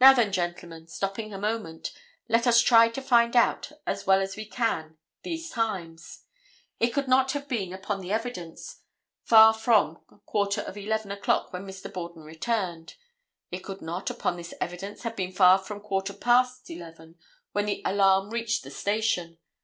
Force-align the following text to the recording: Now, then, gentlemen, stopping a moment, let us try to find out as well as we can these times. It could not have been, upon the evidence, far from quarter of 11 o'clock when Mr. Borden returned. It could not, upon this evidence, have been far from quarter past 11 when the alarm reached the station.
Now, 0.00 0.12
then, 0.12 0.32
gentlemen, 0.32 0.88
stopping 0.88 1.32
a 1.32 1.38
moment, 1.38 1.92
let 2.28 2.48
us 2.48 2.60
try 2.60 2.88
to 2.88 3.00
find 3.00 3.36
out 3.36 3.70
as 3.86 4.04
well 4.04 4.20
as 4.20 4.34
we 4.34 4.44
can 4.44 4.98
these 5.22 5.50
times. 5.50 6.24
It 6.80 6.88
could 6.88 7.06
not 7.06 7.30
have 7.30 7.46
been, 7.46 7.72
upon 7.72 8.00
the 8.00 8.10
evidence, 8.10 8.80
far 9.22 9.54
from 9.54 9.98
quarter 10.26 10.62
of 10.62 10.76
11 10.76 11.12
o'clock 11.12 11.52
when 11.52 11.64
Mr. 11.64 11.92
Borden 11.92 12.24
returned. 12.24 12.96
It 13.52 13.60
could 13.60 13.82
not, 13.82 14.10
upon 14.10 14.36
this 14.36 14.52
evidence, 14.60 15.04
have 15.04 15.14
been 15.14 15.30
far 15.30 15.58
from 15.60 15.78
quarter 15.78 16.12
past 16.14 16.68
11 16.68 17.14
when 17.52 17.66
the 17.66 17.82
alarm 17.84 18.30
reached 18.30 18.64
the 18.64 18.70
station. 18.72 19.38